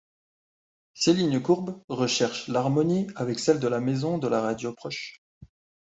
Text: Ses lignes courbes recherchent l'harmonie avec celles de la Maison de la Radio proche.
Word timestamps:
Ses 0.95 1.13
lignes 1.13 1.39
courbes 1.43 1.79
recherchent 1.87 2.47
l'harmonie 2.47 3.05
avec 3.15 3.37
celles 3.37 3.59
de 3.59 3.67
la 3.67 3.79
Maison 3.79 4.17
de 4.17 4.27
la 4.27 4.41
Radio 4.41 4.73
proche. 4.73 5.21